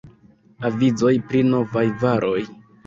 Avizoj 0.69 1.13
pri 1.29 1.47
Novaj 1.53 1.87
Varoj. 2.07 2.39